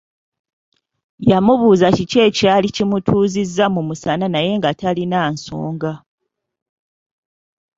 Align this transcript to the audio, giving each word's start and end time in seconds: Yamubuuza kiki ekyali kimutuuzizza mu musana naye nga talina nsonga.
Yamubuuza 1.29 1.87
kiki 1.95 2.17
ekyali 2.27 2.67
kimutuuzizza 2.75 3.65
mu 3.73 3.81
musana 3.87 4.25
naye 4.33 4.51
nga 4.59 4.71
talina 4.79 5.19
nsonga. 5.33 5.93